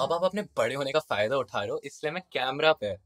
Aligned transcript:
अब 0.00 0.12
आप 0.12 0.24
अपने 0.24 0.42
बड़े 0.56 0.74
होने 0.74 0.92
का 0.92 0.98
फ़ायदा 1.00 1.36
उठा 1.36 1.60
रहे 1.60 1.70
हो 1.70 1.80
इसलिए 1.84 2.12
मैं 2.12 2.22
कैमरा 2.32 2.72
पे 2.72 2.96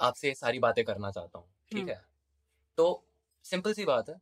आपसे 0.00 0.28
ये 0.28 0.34
सारी 0.34 0.58
बातें 0.58 0.84
करना 0.84 1.10
चाहता 1.10 1.38
हूँ 1.38 1.46
ठीक 1.72 1.80
हम्म। 1.80 1.90
है 1.90 2.04
तो 2.78 3.04
सिंपल 3.44 3.72
सी 3.72 3.84
बात 3.84 4.08
है 4.08 4.14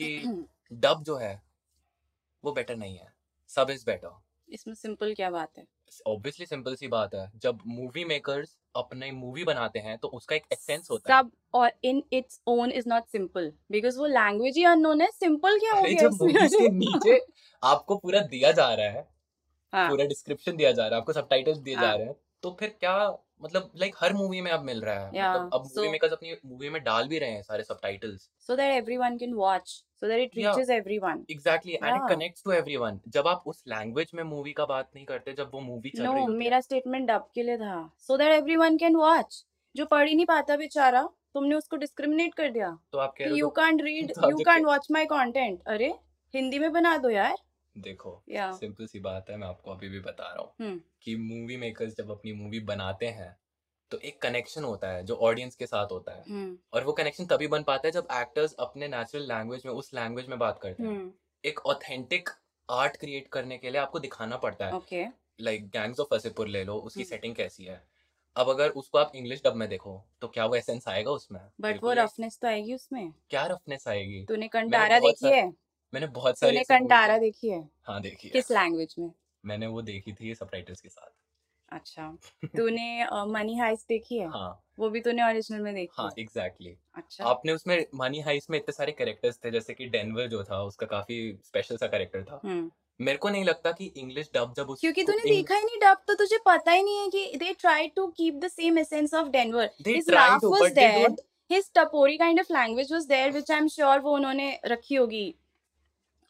कि 0.00 0.22
डब 0.72 1.02
जो 1.02 1.16
है 1.16 1.40
वो 2.44 2.52
बेटर 2.52 2.76
नहीं 2.76 2.96
है। 2.96 3.12
सब 3.50 3.70
इज़ 3.70 3.84
बेटर 3.86 4.18
इसमें 4.48 4.74
सिंपल 4.74 5.14
क्या 5.14 5.30
बात 5.30 5.58
है? 5.58 5.64
ऑब्वियसली 6.06 6.46
सिंपल 6.46 6.74
सी 6.74 6.88
बात 6.88 7.14
है। 7.14 7.30
जब 7.36 7.58
मूवी 7.66 8.04
मेकर्स 8.04 8.56
अपने 8.76 9.10
मूवी 9.12 9.44
बनाते 9.44 9.78
हैं 9.78 9.96
तो 9.98 10.08
उसका 10.08 10.36
एक 10.36 10.42
एसेंस 10.52 10.88
होता 10.90 11.14
है। 11.14 11.22
सब 11.22 11.30
और 11.54 11.72
in 11.84 12.02
its 12.12 12.40
own 12.46 12.72
is 12.72 12.88
not 12.88 13.06
simple 13.06 13.52
because 13.70 13.98
वो 13.98 14.06
लैंग्वेज 14.06 14.56
ही 14.56 14.64
अननोन 14.64 15.00
है 15.00 15.10
सिंपल 15.10 15.58
क्या 15.58 15.74
हो 15.74 15.82
गया 15.82 16.00
जब 16.00 16.12
मूवीज़ 16.12 16.56
के 16.56 16.68
नीचे 16.74 17.20
आपको 17.62 17.96
पूरा 17.96 18.20
दिया 18.26 18.52
जा 18.52 18.72
रहा 18.74 18.90
है 18.90 19.08
हाँ। 19.72 19.90
पूरा 19.90 20.04
डिस्क्रिप्शन 20.04 20.56
दिया 20.56 20.72
जा 20.72 20.82
रहा 20.82 20.94
है 20.94 21.00
आपको 21.00 21.12
सबटाइटल्स 21.12 21.58
दिए 21.58 21.74
जा 21.74 21.80
हाँ। 21.80 21.96
रहे 21.96 22.06
हैं। 22.06 22.14
तो 22.42 22.56
फिर 22.60 22.68
क्या 22.80 23.18
मतलब 23.42 23.70
लाइक 23.76 23.94
हर 23.98 24.12
मूवी 24.12 24.40
में 24.40 24.50
अब 24.50 24.60
मिल 24.60 24.80
रहा 24.80 25.06
है। 25.06 25.12
Yeah, 25.12 25.30
मतलब 25.30 25.50
अब 25.54 25.60
मूवी 25.60 25.82
so- 25.82 25.92
मेकर्स 25.92 26.12
अपनी 26.12 26.36
मूवी 26.46 26.70
में 26.70 26.84
डाल 26.84 27.08
भी 27.08 27.18
रहे 27.18 27.30
हैं 27.30 27.42
सारे 27.42 27.62
subtitles 27.62 28.30
so 28.50 28.56
that 28.56 28.82
everyone 28.82 29.18
can 29.22 29.34
watch 29.38 29.68
so 30.02 30.08
that 30.08 30.20
it 30.20 30.34
Yeah. 30.34 30.46
reaches 30.46 30.70
everyone 30.80 31.30
exactly 31.30 31.72
and 31.72 31.94
it. 31.94 32.16
Connects 32.16 32.42
to 32.44 32.52
everyone 32.52 33.00
जब 33.08 33.28
आप 33.28 33.42
उस 33.46 33.62
लैंग्वेज 33.68 34.10
में 34.14 34.24
मूवी 34.24 34.52
का 34.52 34.64
बात 34.64 34.90
नहीं 34.96 35.06
करते 35.06 35.32
जब 35.32 35.50
वो 35.54 35.60
मूवी 35.60 35.90
चल 35.90 36.02
नो 36.02 36.12
रही 36.12 36.20
होती 36.20 36.32
है। 36.32 36.38
मेरा 36.38 36.60
स्टेटमेंट 36.60 37.08
डब 37.08 37.30
के 37.34 37.42
लिए 37.42 37.56
था। 37.56 37.96
So 38.10 38.18
that 38.18 38.40
everyone 38.40 38.82
can 38.82 38.94
watch 38.96 39.42
जो 39.76 39.86
पढ़ 39.86 40.08
ही 40.08 40.14
नहीं 40.14 40.26
पाता 40.26 40.56
बेचारा 40.56 41.08
तुमने 41.34 41.54
उसको 41.54 41.76
डिस्क्रिमिनेट 41.76 42.34
कर 42.34 42.50
दिया। 42.50 42.78
तो 42.92 42.98
आप 42.98 43.14
कह 43.18 43.24
रहे 43.24 43.34
यू 43.34 43.46
हो 43.46 43.50
can't 43.50 43.82
read 43.82 44.10
you 44.10 44.38
can't 44.38 44.66
watch 44.66 44.88
my 44.90 45.04
content 45.04 45.60
अरे 45.66 45.94
हिंदी 46.34 46.58
में 46.58 46.72
बना 46.72 46.96
दो 46.98 47.10
यार। 47.10 47.36
देखो 47.76 48.22
सिंपल 48.30 48.86
सी 48.86 49.00
बात 49.00 49.30
है 49.30 49.36
मैं 49.36 49.46
आपको 49.48 49.70
अभी 49.70 49.88
भी 49.88 50.00
बता 50.00 50.24
रहा 50.24 50.42
हूँ 50.42 50.52
हम्म। 50.60 50.80
कि 51.02 51.14
मूवी 51.16 51.56
मेकर्स 51.56 51.96
जब 51.96 52.10
अपनी 52.10 52.32
मूवी 52.32 52.60
बनाते 52.60 53.06
हैं 53.06 53.36
तो 53.90 53.98
एक 53.98 54.20
कनेक्शन 54.22 54.64
होता 54.64 54.88
है 54.88 55.04
जो 55.04 55.14
ऑडियंस 55.16 55.56
के 55.56 55.66
साथ 55.66 55.92
होता 55.92 56.12
है। 56.12 56.24
हम्म। 56.28 56.56
और 56.72 56.84
वो 56.84 56.92
कनेक्शन 56.92 57.26
तभी 57.26 57.46
बन 57.46 57.62
पाता 57.62 57.88
है 57.88 57.92
जब 57.92 58.06
एक्टर्स 58.12 58.54
अपने 58.58 58.88
नेचुरल 58.88 59.24
लैंग्वेज 59.24 59.62
में 59.66 59.72
उस 59.72 59.92
लैंग्वेज 59.94 60.28
में 60.28 60.38
बात 60.38 60.58
करते 60.58 60.82
हैं। 60.82 60.90
हम्म। 60.90 61.12
एक 61.44 61.60
ऑथेंटिक 61.66 62.28
आर्ट 62.68 62.96
क्रिएट 62.96 63.28
करने 63.28 63.58
के 63.58 63.70
लिए 63.70 63.80
आपको 63.80 63.98
दिखाना 63.98 64.36
पड़ता 64.36 64.66
है। 64.66 65.12
लाइक 65.40 65.68
गैंग्स 65.68 66.00
ऑफ़ 66.00 66.14
वसेपुर 66.14 66.48
ले 66.48 66.64
लो 66.64 66.74
उसकी। 66.76 67.04
सेटिंग 67.04 67.34
कैसी 67.34 67.64
है। 67.64 67.82
अब 68.36 68.48
अगर 68.48 68.70
उसको 68.70 68.98
आप 68.98 69.12
इंग्लिश 69.16 69.42
डब 69.44 69.54
में 69.54 69.68
देखो 69.68 70.02
तो 70.20 70.28
क्या 70.28 70.46
वो 70.46 70.54
एसेंस 70.54 70.88
आएगा 70.88 71.10
उसमें? 71.10 71.40
बट 71.60 71.82
वो 71.84 71.92
रफनेस 71.92 72.38
तो 72.38 72.48
आएगी 72.48 72.74
उसमें। 72.74 73.12
क्या 73.30 73.46
रफनेस 73.46 73.88
आएगी? 73.88 74.24
तूने 74.24 74.48
कंटारा 74.48 74.98
देखी 74.98 75.26
है? 75.26 75.52
मैंने 75.94 76.06
बहुत 76.06 76.38
सारी 76.38 76.56
movies- 76.56 76.78
कंटारा 76.78 77.18
देखी। 77.18 77.48
है? 77.48 77.70
हाँ 77.82 78.00
देखी 78.00 78.28
है। 78.28 78.32
किस 78.32 78.50
लैंग्वेज 78.50 78.94
में? 78.98 79.10
मैंने 79.44 79.66
वो 79.66 79.82
देखी 79.82 80.12
थी 80.12 80.34
सबटाइटल्स 80.34 80.80
के 80.80 80.88
साथ। 80.88 81.10
अच्छा। 81.72 82.16
तूने 82.56 83.06
मनी 83.12 83.56
हाइस्ट 83.56 83.88
देखी 83.88 84.18
है? 84.18 84.28
हाँ। 84.28 84.64
वो 84.78 84.90
भी 84.90 85.00
तूने 85.00 85.24
ओरिजिनल 85.24 85.60
में 85.60 85.74
देखी 85.74 86.02
हाँ 86.02 86.10
एग्जैक्टली 86.18 86.76
अच्छा। 86.94 87.24
आपने 87.24 87.52
उसमें 87.52 87.86
मनी 87.94 88.20
हाइस्ट 88.20 88.50
में 88.50 88.58
इतने 88.58 88.72
सारे 88.72 88.92
कैरेक्टर्स 88.92 89.38
थे 89.44 89.50
जैसे 89.50 89.74
कि 89.74 89.86
डेनवर 89.86 90.26
जो 90.26 90.44
था 90.44 90.62
उसका 90.62 90.86
काफ़ी 90.86 91.40
स्पेशल 91.44 91.76
सा 91.76 91.86
कैरेक्टर 91.86 92.22
था। 92.22 92.40
हम्म। 92.44 92.70
मेरे 93.00 93.18
को 93.18 93.28
नहीं 93.28 93.44
लगता 93.44 93.72
कि 93.72 93.92
इंग्लिश 93.96 94.30
डब 94.34 94.54
जब 94.56 94.70
उस 94.70 94.80
क्योंकि 94.80 95.02
तूने 95.02 95.22
देखा 95.22 95.54
ही 95.54 95.64
नहीं 95.64 95.78
डब 95.80 96.02
तो 96.06 96.14
तुझे 96.14 96.38
पता 96.46 96.72
ही 96.72 96.82
नहीं 96.82 96.98
है 96.98 97.08
कि 97.08 97.36
they 97.36 97.52
try 97.52 97.88
to 97.88 98.06
keep 98.06 98.34
the 98.34 98.48
same 98.48 98.78
essence 98.78 99.14
of 99.14 99.28
Denver 99.28 99.70
to 99.86 100.50
was 100.50 100.74
there. 100.74 101.04
don't 101.04 101.20
his 101.50 101.70
tapori 101.74 102.16
kind 102.16 102.40
of 102.40 102.52
language 102.52 102.92
was 102.92 103.06
there 103.06 103.30
which 103.32 103.50
I 103.50 103.58
am 103.58 103.68
sure 103.68 103.98
वो 103.98 104.14
उन्होंने 104.14 104.60
रखी 104.66 104.94
होगी। 104.94 105.34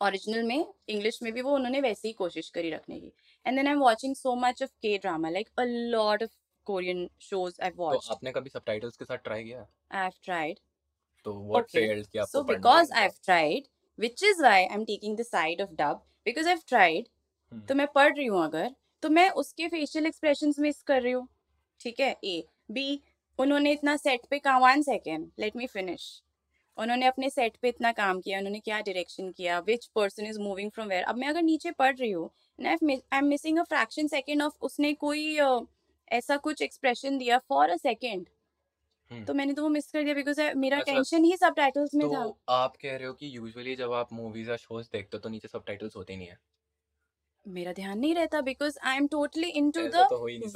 ओरिजिनल 0.01 0.43
में 0.43 0.67
इंग्लिश 0.89 1.19
में 1.23 1.33
भी 1.33 1.43
वो 1.43 1.55
उन्होंने 1.55 1.81
वैसे 1.81 2.09
ही 2.09 2.13
कोशिश 2.15 2.51
करी 2.51 2.71
रखने 2.71 3.01
की। 3.01 3.13
And 3.47 3.57
then 3.57 3.67
I 3.67 3.73
am 3.73 3.81
watching 3.81 4.15
so 4.17 4.35
much 4.37 4.63
of 4.63 4.71
K 4.83 4.97
drama 4.99 5.31
like 5.31 5.49
a 5.59 5.65
lot 5.65 6.23
of 6.23 6.31
Korean 6.67 7.09
shows 7.21 7.61
I 7.63 7.71
तो 7.71 7.83
वॉच्ड 7.83 8.11
आपने 8.13 8.33
कभी 8.33 8.51
सबटाइटल्स 8.51 8.97
के 8.97 9.05
साथ 9.05 9.19
ट्राई 9.25 9.45
किया? 9.45 9.67
आई 9.93 10.03
हैव 10.03 10.13
ट्राइड 10.25 10.59
तो 11.27 11.35
व्हाट 11.49 11.71
फेल्ड 11.71 12.07
कि 12.07 12.19
आपको 12.19 12.39
So 12.39 12.47
पढ़ना 12.47 12.61
because 12.61 12.91
नहीं 12.91 13.03
I've 13.03 13.19
tried, 13.29 13.69
which 13.99 14.23
is 14.25 14.43
why 14.45 14.59
I'm 14.67 14.87
taking 14.87 15.17
the 15.17 15.27
side 15.27 15.65
of 15.65 15.77
dub, 15.79 15.99
because 16.27 16.47
I've 16.53 16.65
tried, 16.67 17.09
हम्म। 17.53 17.67
तो 17.67 17.75
मैं 17.75 17.87
पढ़ 17.95 18.13
रही 18.17 18.27
हूँ 18.27 18.45
अगर 18.45 18.71
तो 19.03 19.09
मैं 19.11 19.29
उसके 19.43 19.69
फेशियल 19.69 20.07
एक्सप्रेशंस 20.07 20.59
मिस 20.61 20.83
कर 20.83 21.03
रही 21.03 21.13
हूँ। 21.13 21.29
ठीक 21.81 22.01
है? 22.01 22.17
ए 22.25 22.43
बी 22.71 23.03
उन्होंने 23.39 23.73
इतना 23.73 23.97
सेट 23.97 24.27
पे 24.31 24.39
काम 24.39 24.63
one 24.63 24.83
second 24.83 25.31
let 25.41 25.57
me 25.57 25.67
finish 25.67 26.03
उन्होंने 26.79 27.07
अपने 27.07 27.31
सेट 27.31 27.57
पे 27.63 27.69
इतना 27.69 27.93
काम 27.93 28.21
किया 28.21 28.39
उन्होंने 28.39 28.61
क्या 28.61 28.81
डायरेक्शन 28.81 29.31
किया 29.33 29.59
which 29.63 29.87
person 29.95 30.27
is 30.27 30.41
moving 30.41 30.71
from 30.71 30.89
where 30.89 31.03
अब 31.05 31.17
मैं 31.17 31.29
अगर 31.29 31.43
नीचे 31.43 31.71
पढ़ 31.79 31.97
रही 31.97 32.11
हूँ 32.11 32.31
I 32.59 33.19
am 33.19 33.25
missing 33.27 33.59
a 33.59 33.63
fraction 33.65 34.07
second 34.09 34.43
of 34.43 34.57
उसने 34.63 34.93
कोई 34.97 35.25
ऐसा 36.11 36.37
कुछ 36.39 36.63
एक्सप्रेशन 36.63 37.19
दिया 37.19 37.39
फॉर 37.49 37.71
अ 37.71 37.77
सेकेंड। 37.79 38.27
तो 39.11 39.35
मैंने 39.35 39.53
तो 39.55 39.63
वो 39.63 39.69
मिस 39.71 39.91
कर 39.93 40.03
दिया 40.05 40.15
बिकॉज़ 40.15 40.41
मेरा 40.59 40.79
अच्छा, 40.79 40.83
टेंशन 40.83 41.25
ही 41.25 41.37
सब 41.39 41.55
में 41.95 42.09
था। 42.09 42.25
तो 42.25 42.39
आप 42.51 42.77
कह 42.77 42.97
रहे 42.97 43.07
हो 43.07 43.13
कि 43.15 43.37
यूजुअली 43.37 43.77
जब 43.77 43.93
आप 43.95 44.13
मूवीज़ 44.15 44.51
या 44.51 44.57
शोज़ 44.59 44.89
देखते 44.93 45.17
हो 45.17 45.21
तो 45.21 45.29
नीचे 45.29 45.49
सबटाइटल्स 45.49 45.97
होते 45.97 46.17
नहीं 46.17 46.29
है। 46.29 46.39
मेरा 47.49 47.73
ध्यान 47.73 47.99
नहीं 47.99 48.15
रहता 48.15 48.41
because 48.41 48.79
I 48.85 48.97
am 48.97 49.07
totally 49.07 49.49
into 49.71 49.81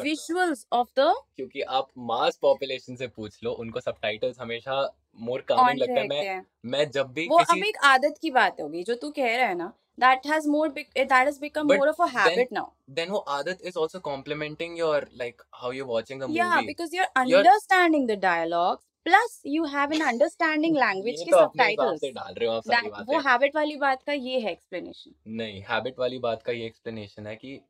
visuals 0.03 0.67
of 0.72 0.89
the 0.99 1.15
क्योंकि 1.37 1.61
आप 1.61 1.89
मास 1.99 2.37
पॉपुलेशन 2.43 2.97
से 2.97 3.06
पूछ 3.06 3.39
लो 3.45 3.53
उनको 3.53 3.81
सबटाइटल्स 3.81 4.39
हमेशा 4.41 4.94
मोर 5.21 5.41
कामिंग 5.41 5.69
ऑन 5.69 5.77
लगता 5.77 6.00
है। 6.00 6.09
मैं 6.09 6.43
मैं 6.65 6.91
जब 6.91 7.12
भी 7.12 7.27
वो 7.28 7.37
अब 7.37 7.47
किसी 7.47 7.69
एक 7.69 7.77
आदत 7.84 8.15
की 8.23 8.31
बात 8.31 8.61
होगी 8.61 8.83
जो 8.83 8.94
तू 8.94 9.11
कह 9.11 9.37
रहा 9.37 9.47
है 9.47 9.55
ना 9.55 9.73
that 10.00 10.27
has 10.27 10.49
more 10.49 10.69
that 10.69 11.12
has 11.12 11.41
become 11.41 11.69
But 11.69 11.77
more 11.77 11.89
of 11.89 12.03
a 12.03 12.06
habit 12.19 12.53
now 12.53 12.71
then 12.97 13.11
वो 13.11 13.19
आदत 13.34 13.62
is 13.69 13.77
also 13.83 13.99
complementing 14.06 14.75
your 14.78 14.97
like 15.21 15.39
how 15.61 15.71
you're 15.71 15.91
watching 15.91 16.23
a 16.23 16.27
movie 16.28 16.39
yeah 16.39 16.67
because 16.67 16.97
you're 16.97 17.06
You're- 17.27 18.06
the 18.06 18.17
dialogues 18.17 18.84
plus 19.06 19.32
you 19.54 19.65
have 19.65 19.92
an 19.92 20.03
understanding 20.03 20.76
language 20.76 21.19
ये 21.19 21.25
के 21.25 21.31
तो 21.31 21.37
अपने 21.37 21.65
हिसाब 21.65 21.87
subtitles. 21.87 22.00
से 22.00 22.10
डाल 22.10 22.34
रहे 22.34 22.48
हो 22.48 22.54
आप 22.54 22.62
सारी 22.62 22.88
That- 22.88 23.06
वो 23.06 23.19
हैबिट 23.20 23.56
वाली 23.56 23.76
बात 23.76 24.03
का 24.03 24.12
ये 24.12 24.41
है 24.41 24.53
एक्सप्लेनेशन 24.53 25.15
नहीं 25.26 25.62
हैबिट 25.62 25.98
वाली 25.98 26.19
बात 26.19 26.42
का 26.42 26.53
ये 26.53 26.66
एक्सप्लेनेशन 26.66 27.26
है 27.26 27.37
कि 27.37 27.60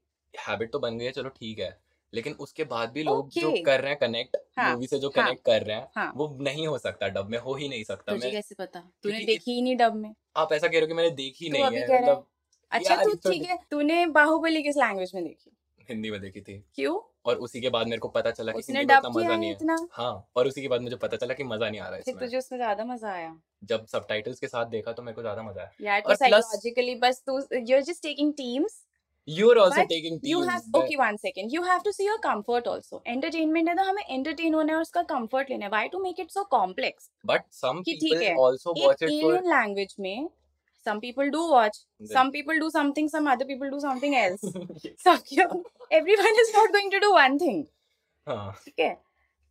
हैबिट 0.49 0.73
तो 0.73 0.79
बन 0.79 0.99
गई 0.99 1.05
है 1.05 1.11
चलो 1.13 1.29
ठीक 1.29 1.59
है। 1.59 1.79
लेकिन 2.15 2.33
उसके 2.33 2.65
बाद 2.65 2.91
भी 2.91 3.03
लोग 3.03 3.31
okay. 3.31 3.41
जो 3.41 3.63
कर 3.67 3.81
रहे 3.81 3.91
हैं 3.91 3.99
कनेक्ट 3.99 4.37
हाँ, 4.59 4.73
मूवी 4.73 4.87
से 4.87 4.99
जो 4.99 5.09
हाँ, 5.09 5.27
कनेक्ट 5.27 5.45
कर 5.45 5.63
रहे 5.63 5.77
हैं 5.77 5.89
हाँ। 5.97 6.13
वो 6.17 6.39
नहीं 6.41 6.67
हो 6.67 6.79
सकता 6.79 7.09
डब 7.09 7.29
में 7.29 7.39
हो 7.39 7.55
ही 7.55 7.69
नहीं 7.69 7.85
सकता। 7.85 8.13
तुझे 8.13 8.27
मैं 8.27 8.33
कैसे 8.33 8.55
पता? 8.55 8.81
तूने 9.03 9.25
देखी 9.25 9.53
ही 9.53 9.63
नहीं 9.63 9.77
डब 9.77 9.95
में। 9.95 10.15
आप 10.37 10.53
ऐसा 10.53 10.67
कह 10.67 10.73
रहे 10.73 10.81
हो 10.81 10.87
कि 10.87 10.95
मैंने 10.95 11.11
देखी 11.11 11.49
नहीं 11.49 11.65
है 11.65 11.71
है। 11.71 12.03
मतलब 12.03 12.27
अच्छा 12.71 13.05
तू 13.05 13.15
तो- 13.15 13.33
ठीक 13.33 13.43
है 13.43 13.59
तूने 13.71 14.07
बाहुबली 14.07 14.63
किस 14.63 14.77
लैंग्वेज 14.77 15.13
में 15.15 15.25
देखी? 15.25 15.51
हिंदी 15.89 16.11
में 16.11 16.21
देखी 16.21 16.41
थी। 16.41 16.63
क्यों? 16.75 16.99
और 17.27 17.37
उसी 17.39 17.61
के 17.61 17.69
बाद 17.71 17.87
मेरे 17.87 17.99
को 17.99 18.09
पता 18.15 18.31
चला 18.31 18.53
कि 18.53 18.59
उसने 18.59 18.83
डब 18.85 19.03
किया 19.03 19.11
मज़ा 19.11 19.33
है 19.33 19.39
नहीं 19.39 19.49
है 19.49 19.55
इतना? 19.55 19.77
हाँ 19.93 20.29
और 20.37 20.47
उसी 20.49 20.63
के 20.63 20.69
बाद 20.69 20.81
मुझे 20.83 20.97
पता 21.03 21.17
चला 21.17 21.35
कि 21.35 21.45
मज़ा 21.45 21.69
नहीं 21.71 21.81
आ 21.81 21.85
रहा 21.85 21.95
है 21.95 22.03
फिर 22.03 22.15
इसमें। 22.15 22.25
तुझे 22.25 22.39
उसमें 22.39 22.59
ज़्यादा 22.59 22.85
मज़ा 22.85 23.13
आया? 23.13 23.37
जब 23.65 23.87
सबटाइटल्स 23.93 24.41
के 24.41 24.47
साथ 24.47 24.67
देखा 24.71 24.93
तो 24.93 25.03
मेरे 25.03 25.15
को 25.15 25.23
ज़्यादा 25.23 25.43
मज़ा 25.43 25.63
आया। 25.63 25.71
यार 25.83 26.01
तो 26.01 26.15
साइकोलॉजिकली 26.15 26.95
बस 27.05 27.23
तू 27.27 27.39
you're 27.71 27.85
just 27.91 28.05
taking 28.07 28.35
teams 28.41 28.83
you 29.29 29.51
are 29.51 29.59
also 29.59 29.81
But 29.81 29.89
taking 29.89 30.15
you 30.15 30.39
teams 30.39 30.49
have 30.53 30.79
okay 30.79 30.97
one 30.99 31.19
second. 31.19 31.53
You 31.55 31.63
have 31.67 31.85
to 31.85 31.93
see 31.99 32.07
your 32.07 32.19
comfort 32.25 32.67
also. 32.73 33.03
Entertainment 33.13 33.69
है 33.69 33.75
तो 33.77 33.83
हमें 33.83 34.03
entertain 34.19 34.55
होना 34.55 34.73
है 34.73 34.79
उसका 34.79 35.05
comfort 35.13 35.51
लेना 35.51 35.65
है। 35.67 35.71
Why 35.73 35.85
to 35.95 36.01
make 36.07 36.25
it 36.25 36.35
so 36.37 36.45
complex? 36.55 37.11
People 37.27 38.23
है, 38.23 38.33
also 38.47 38.75
एक 38.77 38.85
watch 38.85 39.03
it 39.03 39.11
for 39.23 39.33
alien 39.33 39.53
language 39.53 39.95
में 40.01 40.29
some 40.87 41.01
people 41.01 41.31
do 41.31 41.43
watch 41.51 41.77
some 42.07 42.31
people 42.31 42.59
do 42.59 42.71
something 42.71 43.09
some 43.09 43.29
other 43.29 43.47
people 43.47 43.71
do 43.71 43.81
something 43.81 44.17
else 44.17 44.43
some 44.99 45.55
everyone 45.91 46.43
is 46.43 46.53
not 46.55 46.73
going 46.73 46.91
to 46.91 47.01
do 47.01 47.13
one 47.15 47.39
thing 47.39 47.65
हाँ 48.27 48.53
ठीक 48.65 48.81
है 48.81 48.93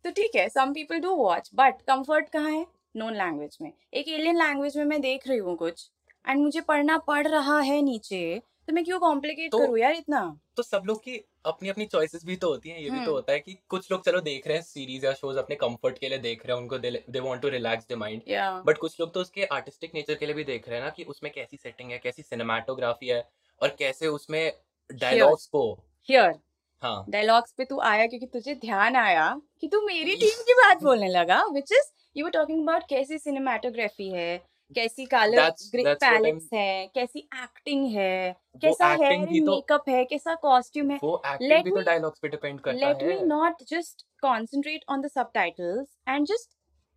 तो 0.04 0.10
ठीक 0.10 0.36
है 0.36 0.48
some 0.48 0.72
people 0.72 1.00
do 1.00 1.14
watch 1.16 1.50
but 1.54 1.80
comfort 1.88 2.28
कहाँ 2.28 2.50
है 2.50 2.66
non 2.96 3.14
language 3.16 3.56
में 3.62 3.72
एक 3.94 4.08
एलियन 4.08 4.36
लैंग्वेज 4.36 4.76
में 4.76 4.84
मैं 4.84 5.00
देख 5.00 5.26
रही 5.28 5.38
हूँ 5.38 5.56
कुछ 5.56 5.88
एंड 6.24 6.40
मुझे 6.42 6.60
पढ़ना 6.60 6.96
पड़ 7.06 7.26
रहा 7.26 7.58
है 7.60 7.80
नीचे 7.82 8.40
तो 8.68 8.72
मैं 8.72 8.84
क्यों 8.84 8.98
कॉम्प्लिकेट 9.00 9.50
तो- 9.52 9.60
करूँ 9.60 9.78
यार 9.78 9.92
इतना 9.92 10.24
तो 10.56 10.62
सब 10.62 10.82
लोग 10.86 10.98
की 10.98 11.20
अपनी 11.44 11.68
अपनी 11.68 11.86
चॉइसेस 11.86 12.24
भी 12.24 12.36
तो 12.36 12.48
होती 12.48 12.68
हैं 12.68 12.78
ये 12.78 12.84
भी 12.84 12.90
तो 12.90 13.00
हम्म। 13.00 13.10
होता 13.10 13.32
है 13.32 13.40
कि 13.40 13.56
कुछ 13.68 13.90
लोग 13.92 14.04
चलो 14.04 14.20
देख 14.20 14.46
रहे 14.46 14.56
हैं 14.56 14.64
सीरीज़ 14.64 15.06
या 15.06 15.12
शोज़ 15.12 15.38
अपने 15.38 15.56
कंफर्ट 15.56 15.98
के 15.98 16.08
लिए 16.08 16.18
देख 16.18 16.46
रहे 16.46 16.56
हैं 16.56 16.62
उनको 16.62 16.78
they 16.78 17.20
want 17.20 17.42
to 17.42 17.48
relax 17.48 17.86
the 17.90 17.98
mind 17.98 18.22
but 18.66 18.78
कुछ 18.78 19.00
लोग 19.00 19.12
तो 19.14 19.20
उसके 19.20 19.44
आर्टिस्टिक 19.52 19.94
नेचर 19.94 20.14
के 20.14 20.26
लिए 20.26 20.34
भी 20.34 20.44
देख 20.44 20.68
रहे 20.68 20.78
हैं 20.78 20.84
ना 20.84 20.90
कि 20.90 21.04
उसमें 21.04 21.32
कैसी 21.32 21.56
सेटिंग 21.56 21.90
है 21.90 21.98
कैसी 21.98 22.22
सिनेमाटोग्राफी 22.22 23.08
है 23.08 23.22
और 23.60 23.74
कैसे 23.78 24.06
उसमें 24.08 24.52
डायलॉग्स 24.90 25.46
को। 25.46 25.62
हियर 26.08 26.34
हाँ। 26.82 27.04
डायलॉग्स 27.08 27.52
पे 27.52 27.64
तू 27.64 27.80
आया 27.82 28.06
क्योंकि 28.06 28.26
तुझे 28.26 28.54
ध्यान 28.54 28.96
आया 28.96 29.28
कि 29.60 29.68
तू 29.68 29.80
मेरी 29.80 30.16
टीम 30.16 30.42
की 30.42 30.54
बात 30.54 30.82
बोलने 30.82 31.08
लगा 31.08 31.42
which 31.52 31.72
is 31.72 31.92
you 32.16 32.24
were 32.24 32.30
talking 32.30 32.62
about 32.62 32.82
कैसी 32.88 33.18
सिनेमाटोग्राफी 33.18 34.08
है 34.10 34.36
कैसी 34.74 35.04
कलर 35.04 35.50
पैलेट्स 35.94 36.48
है 36.54 36.86
कैसी 36.94 37.18
एक्टिंग 37.18 37.86
है 37.86 38.36
कैसा 38.62 38.88
हेयर 38.88 39.12
एंड 39.12 39.26
तो 39.26 39.54
मेकअप 39.54 39.88
है 39.88 40.04
कैसा 40.04 40.34
कॉस्ट्यूम 40.34 40.90
है। 40.90 40.98
तो 40.98 41.22
me- 41.26 41.84
डायलॉग्स 41.86 42.18
पे 42.18 42.28
डिपेंड 42.28 42.60
करता 42.60 42.92
let 42.92 43.02
me 43.02 43.12
है। 43.12 43.24
not 43.24 43.64
just 43.72 44.04
concentrate 44.24 44.84
on 44.92 45.06
the 45.06 45.12
subtitles 45.16 45.88
and 46.08 46.30
just 46.32 46.52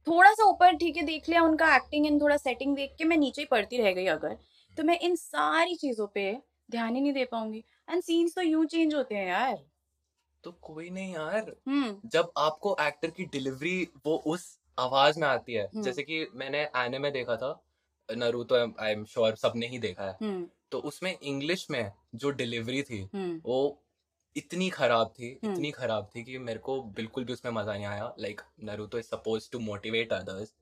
थोड़ा 0.08 0.34
सा 0.34 0.44
ऊपर 0.46 0.76
ठीक 0.76 0.98
है 0.98 1.04
देख 1.04 1.30
लिया 1.30 1.42
उनका 1.42 1.76
एक्टिंग 1.76 2.06
एंड 2.08 2.22
थोड़ा 2.22 2.38
सेटिंग 2.38 2.76
देख 2.76 2.96
के 2.98 3.04
मैं 3.04 3.18
नीचे 3.18 3.42
ही 3.42 3.46
पढ़ती 3.46 3.78
रह 3.78 3.92
गई 3.92 4.06
अगर 4.06 4.38
तो 4.78 4.84
मैं 4.84 5.00
इन 5.00 5.16
सारी 5.16 5.76
चीज़ों 5.76 6.08
पे 6.08 6.38
ध्यान 6.72 6.96
ही 6.96 7.02
नहीं 7.02 7.14
दे 7.14 7.26
पाऊँगी। 7.26 7.64
एंड 7.90 8.04
सीन्स 8.04 8.36
तो 8.36 8.42
यूँ 8.42 8.66
चेंज 8.66 8.96
होते 8.96 9.16
हैं 9.16 9.28
यार। 9.28 9.58
तो 10.44 10.52
कोई 10.52 10.90
नहीं 10.90 11.14
यार। 11.14 11.56
हम्म। 11.68 12.10
जब 12.10 12.32
आपको 12.38 12.76
एक्टर 12.82 13.10
की 13.10 13.26
डिलीवरी 13.26 13.88
वो 14.06 14.24
उस 14.28 14.60
आवाज़ 14.80 15.20
में 15.20 15.28
आती 15.28 15.54
है 15.54 15.66
हम्म। 15.66 15.84
जैसे 15.84 16.04
कि 16.04 16.28
मैंने 16.34 16.62
एनिमे 16.64 17.00
में 17.00 17.12
देखा 17.12 17.36
था 17.36 17.64
नरूतो 18.12 18.56
आई 18.80 18.92
एम 18.92 19.06
श्योर 19.06 19.36
सबने 19.36 19.68
ही 19.68 19.80
देखा 19.80 20.04
है। 20.04 20.18
हम्म। 20.22 20.48
तो 20.72 20.80
उसमें 20.80 21.18
इंग्लिश 21.20 21.70
में 21.72 21.92
जो 22.16 22.30
डिलीवरी 22.32 22.82
थी 22.84 23.02
हम्म। 23.14 23.42
वो 23.46 23.84
इतनी 24.36 24.70
खराब 24.70 25.14
थी 25.20 25.40
हम्म। 25.44 25.54
इतनी 25.54 25.72
खराब 25.72 26.10
थी 26.16 26.24
कि 26.24 26.38
मेरे 26.38 26.60
को 26.60 26.82
बिल्कुल 26.82 27.24
भी 27.24 27.34
उसमें 27.34 27.52
मज़ा 27.52 27.74
नहीं 27.74 27.86
आया। 27.86 28.14
Like 28.20 28.42
Naruto 28.64 29.00
is 29.00 29.06
suppose 29.06 29.50
to 29.52 29.60
motivate 29.60 30.14
others 30.14 30.54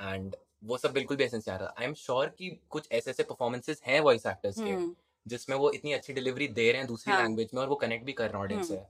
and 0.00 0.36
वो 0.64 0.76
सब 0.78 0.92
बिल्कुल 0.92 1.16
भी 1.16 1.24
एसेंस 1.24 1.48
नहीं 1.48 1.56
आ 1.56 1.60
रहा। 1.60 1.74
आई 1.78 1.86
एम 1.86 1.94
श्योर 1.94 2.26
कि 2.28 2.60
कुछ 2.70 2.88
ऐसे 2.92 3.10
ऐसे 3.10 3.22
परफॉर्मेंसेस 3.22 3.82
हैं 3.86 4.00
वॉइस 4.00 4.26
एक्टर्स 4.26 4.56
के 4.58 5.06
जिसमें 5.26 5.56
वो 5.56 5.70
इतनी 5.70 5.92
अच्छी 5.92 6.12
डिलीवरी 6.12 6.48
दे 6.48 6.70
रहे 6.72 6.78
हैं 6.78 6.86
दूसरी 6.86 7.12
हाँ। 7.12 7.22
लैंग्वेज 7.22 7.50
में 7.54 7.62
और 7.62 7.68
वो 7.68 7.74
कनेक्ट 7.74 8.04
भी 8.04 8.12
कर 8.12 8.24
रहे 8.24 8.32
हैं 8.32 8.40
ऑडियंस। 8.40 8.68
से। 8.68 8.80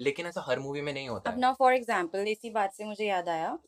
लेकिन 0.00 0.26
ऐसा 0.26 0.44
हर 0.46 0.58
मूवी 0.58 0.80
में 0.80 0.92
नहीं 0.92 1.08
होता 1.08 1.30
अब 1.30 1.44
है। 1.44 1.52
फॉर 1.54 1.74
एग्जांपल 1.74 2.28
इसी 2.28 2.50
बात 2.50 2.74
से 2.74 2.84
मुझे 2.84 3.06
याद 3.06 3.28
आया। 3.28 3.58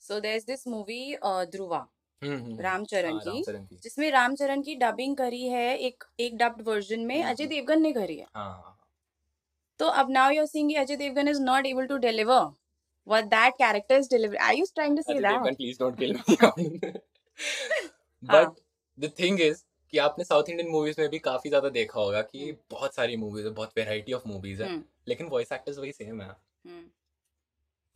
So 0.00 0.20
there 0.20 0.36
is 0.36 0.46
this 0.46 0.66
movie 0.66 1.16
Dhruva. 1.24 1.86
Ram Charan 2.22 3.12
हाँ, 3.12 3.64
की 3.64 3.78
जिसमें 3.82 4.10
रामचरण 4.10 4.62
की 4.62 4.74
डबिंग 4.76 5.16
करी 5.16 5.46
है 5.48 5.76
एक 5.78 6.04
एक 6.20 6.36
डब्ड 6.38 6.62
वर्जन 6.62 7.00
में 7.00 7.16
हम्म, 7.16 7.30
अजय 7.30 7.44
हम्म। 7.44 7.54
देवगन 7.54 7.82
ने 7.82 7.92
करी 7.92 8.16
है 8.16 8.26
हाँ 8.34 8.44
हाँ, 8.44 8.62
हाँ। 8.64 8.78
तो 9.80 9.86
अब 9.86 10.10
now 10.10 10.30
you 10.30 10.40
are 10.40 10.46
seeing 10.46 10.74
Ajay 10.76 10.96
Devgan 10.96 11.28
is 11.28 11.40
not 11.42 11.66
able 11.66 11.86
to 11.86 11.96
deliver 11.98 12.50
what 13.06 13.28
that 13.30 13.56
character 13.58 13.94
is 13.94 14.08
delivering 14.08 14.40
are 14.40 14.54
you 14.54 14.66
trying 14.74 14.96
to 14.96 15.02
say 15.02 15.14
Ajay 15.14 15.22
that 15.22 15.32
Devgan 15.32 15.54
please 15.54 15.78
don't 15.78 15.98
kill 15.98 16.12
me 16.12 16.36
हाँ। 18.22 18.44
बट 18.44 18.60
द 18.98 19.10
थिंग 19.18 19.40
इज़ 19.40 19.62
कि 19.92 19.98
आपने 19.98 20.24
south 20.24 20.48
Indian 20.48 20.68
movies 20.70 21.00
में 21.00 21.08
भी 21.08 21.18
काफ़ी 21.20 21.50
ज़्यादा 21.50 21.68
देखा 21.70 22.00
होगा 22.00 22.20
कि 22.22 22.38
हम्म। 22.40 22.56
बहुत 22.70 22.94
सारी 22.94 23.16
मूवीज़ 23.16 23.46
है 23.46 23.52
बहुत 23.52 23.72
वेराइटी 23.76 24.12
ऑफ़ 24.12 24.28
मूवीज़ 24.28 24.62
है 24.62 24.68
हम्म, 24.68 24.82
लेकिन 25.08 25.26
वॉइस 25.28 25.52
एक्टर्स 25.52 25.78
वही 25.78 25.92
सेम 25.92 26.20
है 26.20 26.28
हम्म. 26.28 26.84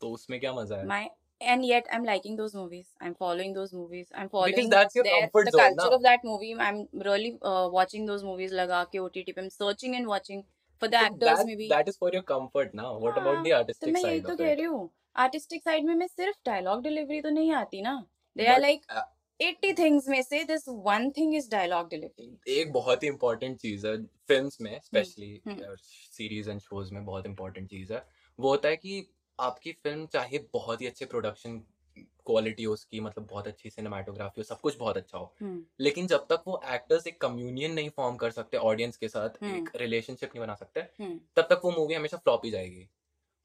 तो 0.01 0.11
उसमें 0.11 0.39
क्या 0.41 0.53
मज़ा 0.55 0.77
है 0.77 0.87
my 0.87 1.05
and 1.41 1.65
yet 1.65 1.87
i'm 1.93 2.05
liking 2.05 2.37
those 2.37 2.55
movies 2.55 2.87
i'm 3.01 3.15
following 3.15 3.53
those 3.53 3.73
movies 3.73 4.07
i'm 4.15 4.29
following 4.29 4.55
because 4.55 4.71
that's 4.71 4.95
your 4.95 5.05
their, 5.05 5.21
comfort 5.21 5.47
the 5.47 5.51
zone, 5.51 5.61
culture 5.61 5.91
na? 5.91 5.97
of 5.97 6.03
that 6.03 6.21
movie 6.25 6.55
i'm 6.59 6.87
really 7.05 7.39
uh, 7.43 7.69
watching 7.71 8.07
those 8.07 8.25
movies 8.25 8.53
laga 8.53 8.85
ke 8.93 9.01
ott 9.01 9.19
पे 9.27 9.41
i'm 9.43 9.51
searching 9.51 9.97
and 9.97 10.07
watching 10.07 10.45
for 10.83 10.89
the 10.89 10.99
so 10.99 11.07
actors 11.07 11.39
that, 11.39 11.47
maybe 11.47 11.69
that 11.69 11.89
is 11.89 11.97
for 11.97 12.11
your 12.13 12.23
comfort 12.23 12.75
now 12.75 12.99
what 12.99 13.19
about 13.19 13.37
हाँ, 13.37 13.45
the 13.45 13.51
तो 13.51 13.59
artistic 13.59 13.93
मैं 13.93 14.03
यही 14.03 14.21
side 14.21 14.29
तो 14.29 14.37
कह 14.37 14.53
रही 14.53 14.65
हूँ 14.65 14.89
artistic 15.17 15.63
side 15.63 15.85
में 15.85 15.95
मैं 15.95 16.07
सिर्फ़ 16.07 16.81
डिलीवरी 16.83 17.21
तो 17.21 17.31
नहीं 17.31 17.53
आती 17.55 17.83
ना 17.83 17.95
they 18.37 18.47
are 18.47 18.55
But, 18.55 18.63
like 18.63 18.83
uh, 18.93 19.05
80 19.41 19.79
things 19.79 20.09
में 20.09 20.21
से 20.23 20.43
this 20.45 20.65
one 20.69 21.11
thing 21.17 21.35
is 21.37 21.51
dialogue 21.51 21.89
delivery 21.89 22.61
एक 22.61 22.73
बहुत 22.73 23.03
ही 23.03 23.09
इम्पोर्टेंट 23.09 23.59
चीज़ 23.61 23.87
है 23.87 23.97
फिल्म्स 24.29 24.61
में 24.61 24.79
specially 24.85 25.41
hmm. 25.49 25.75
Series 26.17 26.51
and 26.51 26.61
shows 26.61 26.93
में 26.95 27.05
बहुत 27.05 27.27
इम्पोर्टेंट 27.27 27.69
चीज़ 27.71 27.93
है 27.93 28.05
वो 28.39 28.49
होता 28.49 28.69
है 28.69 28.77
कि 28.77 29.07
आपकी 29.39 29.73
फ़िल्म 29.73 30.07
चाहे 30.07 30.39
बहुत 30.53 30.81
ही 30.81 30.87
अच्छे 30.87 31.05
प्रोडक्शन 31.05 31.63
क्वालिटी 31.97 32.65
हो 32.65 32.73
उसकी 32.73 33.01
मतलब 33.01 33.27
बहुत 33.27 33.47
अच्छी 33.47 33.71
सिनेमाटोग्राफी 33.71 34.41
हो 34.41 34.45
सब 34.45 34.61
कुछ 34.61 34.77
बहुत 34.79 34.97
अच्छा 34.97 35.19
हो। 35.19 35.35
हम्म। 35.43 35.65
लेकिन 35.81 36.07
जब 36.07 36.27
तक 36.27 36.43
वो 36.47 36.61
एक्टर्स 36.73 37.07
एक 37.07 37.21
कम्युनियन 37.21 37.73
नहीं 37.73 37.91
फॉर्म 37.91 38.17
कर 38.17 38.31
सकते 38.31 38.57
ऑडियंस 38.57 38.97
के 38.97 39.09
साथ 39.09 39.43
हम्म। 39.43 39.57
एक 39.57 39.71
रिलेशनशिप 39.77 40.31
नहीं 40.35 40.41
बना 40.41 40.55
सकते 40.55 40.81
हम्म। 40.81 41.21
तब 41.37 41.43
तक 41.43 41.61
वो 41.65 41.71
मूवी 41.71 41.95
हमेशा 41.95 42.17
फ्लॉप 42.17 42.43
ही 42.45 42.51
जाएगी। 42.51 42.89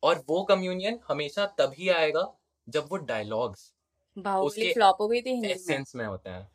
और 0.03 0.23
वो 0.29 0.43
कम्युनियन 0.43 0.99
हमेशा 1.07 1.45
तभी 1.45 1.89
आएगा 1.89 2.33
जब 2.67 2.87
वो 2.91 2.97
डायलॉग्स 2.97 3.73
उसके 4.17 4.73
फ्लॉप 4.73 4.97
हो 5.01 5.07
गई 5.07 5.21
थी 5.21 5.51
एसेंस 5.51 5.95
में। 5.95 6.05
होते 6.05 6.29
हैं। 6.29 6.47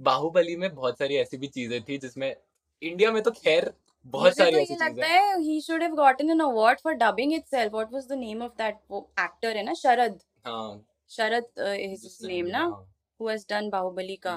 बाहुबली 0.00 0.56
में 0.56 0.74
बहुत 0.74 0.98
सारी 0.98 1.16
ऐसी 1.16 1.36
भी 1.36 1.46
चीज़ें 1.46 1.82
थी 1.82 1.98
जिसमें 1.98 2.36
इंडिया 2.82 3.12
में 3.12 3.22
तो 3.22 3.30
खैर 3.30 3.72
बहुत 4.08 4.36
सारी 4.36 4.50
तो 4.52 4.58
ऐसी 4.58 4.74
लगता 4.74 5.06
है। 5.06 5.40
He 5.40 5.60
should 5.60 5.82
have 5.82 5.94
gotten 5.94 6.30
an 6.30 6.40
award 6.40 6.80
for 6.80 6.94
dubbing 6.94 7.32
itself 7.34 7.72
what 7.72 7.92
was 7.92 8.06
the 8.08 8.18
name 8.18 8.42
of 8.42 8.52
that 8.58 8.78
वो 8.90 9.08
एक्टर 9.20 9.56
है 9.56 9.62
ना? 9.62 9.74
शरद 9.74 10.20
हाँ। 10.46 10.84
शरद 11.10 11.46
इज़ 11.58 12.02
हिज 12.04 12.18
नेम 12.22 12.46
ना? 12.46 12.58
हाँ, 12.58 12.86
हैज़ 13.20 13.44
डन 13.50 13.68
बाहुबली 13.70 14.16
का। 14.16 14.36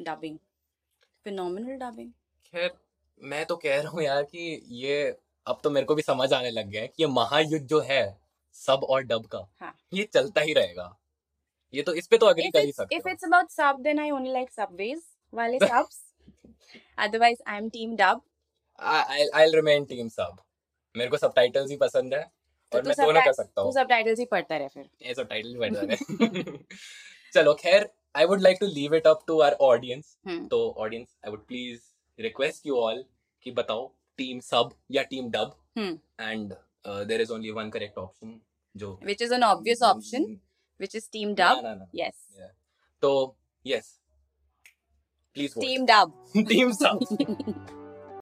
डबिंग 0.00 0.38
फिनोमिनल 1.24 1.76
डबिंग 1.78 2.10
खैर 2.52 2.70
मैं 3.20 3.44
तो 3.46 3.56
कह 3.56 3.80
रहा 3.80 3.90
हूँ 3.90 4.02
यार 4.02 4.22
कि 4.22 4.60
ये 4.76 5.02
अब 5.46 5.60
तो 5.64 5.70
मेरे 5.70 5.86
को 5.86 5.94
भी 5.94 6.02
समझ 6.02 6.32
आने 6.32 6.50
लग 6.50 6.66
गया 6.68 6.82
है 6.82 6.88
कि 6.88 7.02
ये 7.02 7.08
महायुद्ध 7.10 7.66
जो 7.66 7.80
है 7.80 8.02
सब 8.56 8.84
और 8.88 9.02
डब 9.02 9.26
का 9.26 9.38
हाँ. 9.60 9.74
ये 9.92 10.04
चलता 10.04 10.40
ही 10.40 10.52
रहेगा। 10.52 10.94
ये 11.74 11.82
तो 11.82 11.92
इस 11.94 12.06
पे 12.06 12.18
तो 12.18 12.26
अग्री 12.26 12.50
कर 12.50 12.64
ही 12.64 12.72
सकते 12.72 12.96
if 12.96 13.06
हो। 13.06 13.12
it's 13.12 13.26
about 13.28 13.50
sub 13.52 13.82
then 13.86 13.98
i 13.98 14.10
only 14.10 14.32
like 14.36 14.52
subways 14.52 15.02
wale 15.32 15.58
subs. 15.72 15.98
Otherwise 16.98 17.42
i'm 17.46 17.70
team 17.70 17.96
dub. 17.96 18.22
I 18.78 19.26
I 19.34 19.50
remain 19.50 19.84
team 19.84 20.08
sub 20.08 20.36
मेरे 20.94 21.10
को 21.10 21.16
सबटाइटल्स 21.16 21.70
ही 21.70 21.76
पसंद 21.76 22.14
है 22.14 22.22
तो 22.72 22.78
और 22.78 22.84
मैं 22.84 22.94
दोनों 22.96 23.20
कर 23.20 23.32
सकता 23.32 23.62
तू 23.62 23.62
हूँ 23.62 23.72
सबटाइटल्स 23.72 24.18
ही 24.18 24.24
पढ़ता 24.24 24.56
रहे 24.56 24.68
फिर। 24.68 24.88
ये 25.02 25.14
सबटाइटल 25.14 25.52
भी 25.52 25.58
बढ़ 25.58 25.74
जाते 25.74 26.58
चलो 27.34 27.54
खैर 27.54 27.88
I 28.16 28.24
would 28.24 28.40
like 28.40 28.58
to 28.60 28.66
leave 28.66 28.94
it 28.94 29.06
up 29.06 29.24
to 29.26 29.40
our 29.40 29.56
audience 29.60 30.16
तो 30.50 30.70
audience 30.78 31.16
I 31.24 31.30
would 31.30 31.46
please 31.46 31.80
request 32.18 32.66
you 32.66 32.76
all 32.76 33.04
कि 33.42 33.50
बताओ 33.50 33.86
टीम 34.18 34.40
सब 34.40 34.70
या 34.90 35.02
team 35.02 35.30
dub 35.30 35.56
and 35.78 36.52
there 36.86 37.20
is 37.20 37.32
only 37.32 37.50
one 37.50 37.70
correct 37.70 37.98
option 37.98 38.40
जो 38.74 38.98
which 39.04 39.22
is 39.26 39.32
an 39.32 39.44
obvious 39.44 39.82
option 39.82 40.28
which 40.80 40.94
is 40.94 41.08
team 41.16 41.34
ना 41.38 41.50
dub? 41.54 41.62
ना 41.62 41.74
ना 41.74 41.90
yes. 41.94 42.16
Yeah. 42.38 42.52
तो 43.02 43.36
yes 43.64 43.98
please 45.36 45.58
team 45.58 45.86
dub. 45.86 46.16
Team 46.48 46.72
sub 46.72 47.76